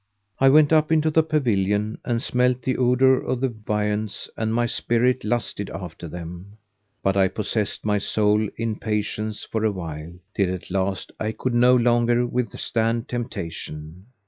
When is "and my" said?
4.35-4.65